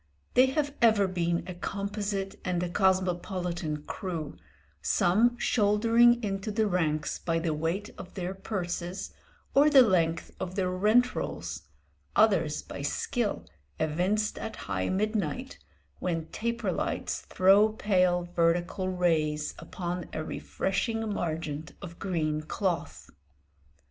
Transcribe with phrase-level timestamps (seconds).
[0.33, 4.35] They have ever been a composite and a cosmopolitan crew,
[4.81, 9.13] some shouldering into the ranks by the weight of their purses
[9.53, 11.67] or the length of their rent rolls,
[12.15, 13.45] others by skill
[13.79, 15.59] evinced at high midnight,
[15.99, 23.11] when taper lights throw pale vertical rays upon a refreshing margent of green cloth.